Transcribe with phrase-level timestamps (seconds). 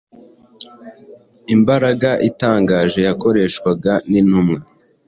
[1.55, 4.59] imbaraga itangaje yakoreshwaga n’intumwa